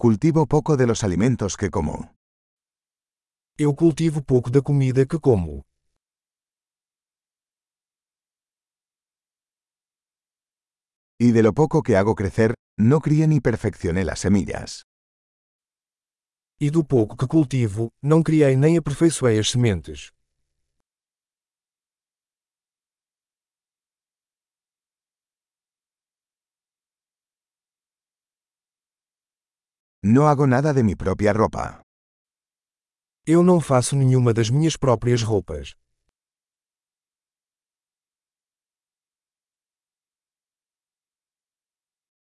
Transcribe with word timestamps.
Cultivo 0.00 0.46
poco 0.46 0.76
de 0.76 0.86
los 0.86 1.02
alimentos 1.02 1.56
que 1.56 1.70
como. 1.70 2.14
Eu 3.58 3.74
cultivo 3.74 4.22
pouco 4.22 4.48
da 4.48 4.62
comida 4.62 5.04
que 5.10 5.18
como. 5.18 5.66
Y 11.18 11.32
de 11.32 11.42
lo 11.42 11.52
poco 11.52 11.82
que 11.82 11.96
hago 11.96 12.14
crecer, 12.14 12.54
no 12.78 13.00
crié 13.00 13.26
ni 13.26 13.40
perfeccioné 13.40 14.04
las 14.04 14.20
semillas. 14.20 14.84
E 16.60 16.70
do 16.70 16.84
pouco 16.84 17.16
que 17.16 17.26
cultivo, 17.26 17.90
não 18.00 18.22
criei 18.22 18.54
nem 18.54 18.78
aperfeiçoei 18.78 19.36
as 19.40 19.50
sementes. 19.50 20.12
No 30.02 30.28
hago 30.28 30.46
nada 30.46 30.72
de 30.72 30.84
mi 30.84 30.94
propia 30.94 31.32
ropa. 31.32 31.82
Eu 33.26 33.42
não 33.42 33.60
faço 33.60 33.96
nenhuma 33.96 34.32
das 34.32 34.48
minhas 34.48 34.76
próprias 34.76 35.22
roupas. 35.22 35.74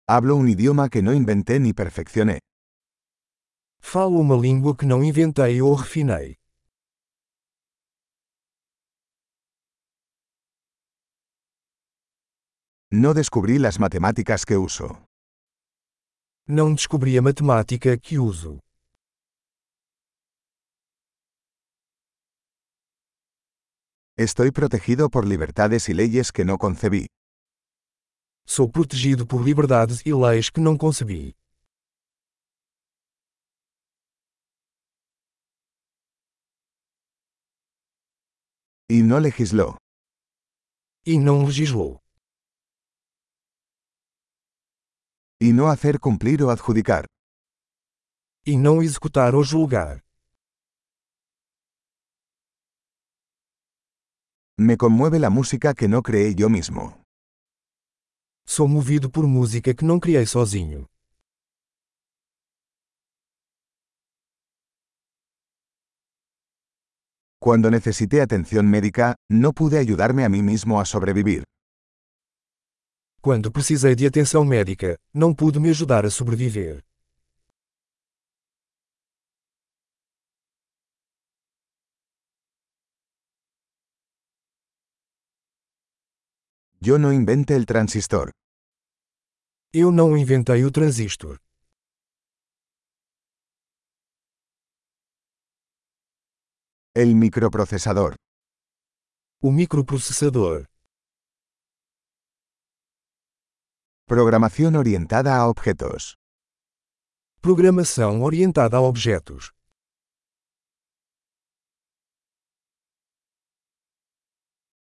Hablo 0.07 0.37
un 0.37 0.47
idioma 0.47 0.87
que 0.87 1.01
no 1.01 1.13
inventé 1.13 1.59
ni 1.59 1.73
perfeccioné. 1.73 2.39
Falo 3.81 4.21
uma 4.21 4.37
língua 4.37 4.75
que 4.77 4.85
não 4.85 5.03
inventei 5.03 5.61
ou 5.61 5.75
refinei. 5.75 6.37
No 12.91 13.13
descubrí 13.13 13.59
las 13.59 13.79
matemáticas 13.79 14.45
que 14.45 14.55
uso. 14.55 15.05
Não 16.47 16.75
descobri 16.75 17.17
a 17.17 17.23
matemática 17.23 17.97
que 17.97 18.19
uso. 18.19 18.59
Estoy 24.15 24.51
protegido 24.51 25.09
por 25.09 25.25
libertades 25.25 25.89
y 25.89 25.95
leyes 25.95 26.31
que 26.31 26.45
no 26.45 26.59
concebí. 26.59 27.07
Sou 28.45 28.69
protegido 28.69 29.25
por 29.25 29.41
liberdades 29.43 30.05
e 30.05 30.13
leis 30.13 30.51
que 30.51 30.61
não 30.61 30.77
concebi. 30.77 31.33
Y 38.87 39.01
no 39.01 39.17
legisló. 39.19 39.77
E 41.07 41.17
não 41.17 41.43
legislou. 41.43 42.04
Y 45.39 45.51
no 45.51 45.67
hacer 45.67 45.99
cumplir 45.99 46.41
o 46.43 46.49
adjudicar. 46.49 47.05
E 48.45 48.55
não 48.57 48.81
executar 48.81 49.35
ou 49.35 49.43
julgar. 49.43 49.99
Me 54.57 54.77
conmueve 54.77 55.19
la 55.19 55.29
música 55.29 55.73
que 55.73 55.89
no 55.89 56.01
creé 56.01 56.33
yo 56.33 56.49
mismo. 56.49 57.03
Sou 58.47 58.69
movido 58.69 59.11
por 59.11 59.27
música 59.27 59.73
que 59.73 59.83
não 59.83 59.99
criei 59.99 60.25
sozinho. 60.25 60.87
Cuando 67.41 67.69
necesité 67.69 68.21
atención 68.21 68.69
médica, 68.69 69.15
no 69.29 69.51
pude 69.51 69.77
ayudarme 69.77 70.23
a 70.23 70.29
mí 70.29 70.41
mismo 70.41 70.79
a 70.79 70.85
sobrevivir. 70.85 71.43
Quando 73.25 73.51
precisei 73.51 73.95
de 73.95 74.05
atenção 74.05 74.45
médica, 74.45 74.99
não 75.11 75.33
pude 75.33 75.59
me 75.59 75.71
ajudar 75.71 76.05
a 76.05 76.11
sobreviver. 76.11 76.83
Yo 86.79 86.99
no 86.99 87.11
inventé 87.11 87.55
el 87.55 87.65
transistor. 87.65 88.29
Eu 89.73 89.91
não 89.91 90.15
inventei 90.15 90.63
o 90.63 90.69
transistor. 90.69 91.39
El 96.93 97.15
microprocesador. 97.15 98.13
O 99.41 99.51
microprocessador. 99.51 100.67
Programación 104.07 104.75
orientada 104.75 105.35
a 105.35 105.47
objetos. 105.49 106.15
Programação 107.41 108.21
orientada 108.21 108.77
a 108.77 108.81
objetos. 108.81 109.51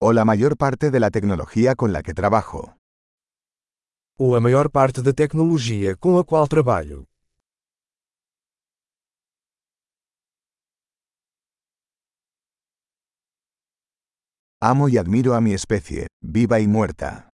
O 0.01 0.15
la 0.15 0.25
mayor 0.25 0.57
parte 0.57 0.91
de 0.91 0.99
la 0.99 1.11
tecnología 1.11 1.75
con 1.75 1.93
la 1.93 2.03
que 2.03 2.15
trabajo. 2.15 2.79
Ou 4.19 4.35
a 4.35 4.41
maior 4.41 4.71
parte 4.71 5.03
da 5.03 5.13
tecnologia 5.13 5.95
com 5.95 6.17
a 6.17 6.25
qual 6.25 6.49
trabalho. 6.49 7.05
Amo 14.63 14.89
y 14.89 14.97
admiro 14.97 15.35
a 15.35 15.43
mi 15.43 15.53
especie, 15.53 16.07
viva 16.23 16.61
y 16.61 16.67
muerta. 16.67 17.32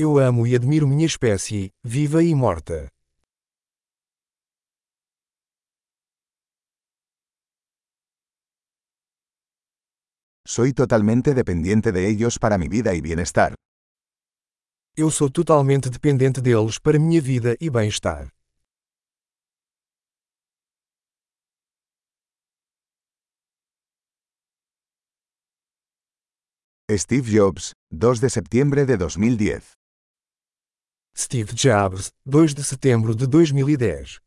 Eu 0.00 0.16
amo 0.16 0.46
e 0.46 0.54
admiro 0.54 0.86
minha 0.86 1.04
espécie, 1.04 1.72
viva 1.82 2.22
e 2.22 2.32
morta. 2.32 2.86
Soy 10.46 10.72
totalmente 10.72 11.34
dependiente 11.34 11.90
de 11.90 12.06
ellos 12.10 12.38
para 12.38 12.56
mi 12.58 12.68
vida 12.68 12.94
y 12.94 13.00
bienestar. 13.00 13.54
Eu 14.96 15.10
sou 15.10 15.30
totalmente 15.30 15.90
dependente 15.90 16.40
deles 16.40 16.78
para 16.78 16.96
minha 17.00 17.20
vida 17.20 17.56
e 17.60 17.68
bem-estar. 17.68 18.28
Steve 26.88 27.28
Jobs, 27.32 27.72
2 27.90 28.20
de 28.20 28.30
septiembre 28.30 28.86
de 28.86 28.96
2010. 28.96 29.77
Steve 31.20 31.52
Jobs, 31.52 32.12
2 32.24 32.54
de 32.54 32.62
setembro 32.62 33.12
de 33.12 33.26
2010 33.26 34.20